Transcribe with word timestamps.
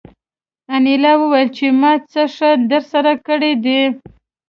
انیلا 0.73 1.13
وویل 1.17 1.49
چې 1.57 1.65
ما 1.79 1.91
څه 2.11 2.21
ښه 2.35 2.49
درسره 2.71 3.11
کړي 3.27 3.53
دي 3.65 3.81